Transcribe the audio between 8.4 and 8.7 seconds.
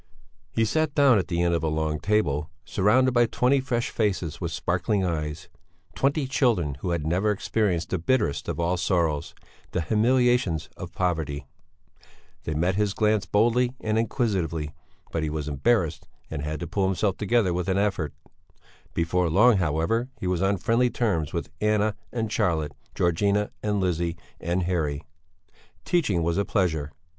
of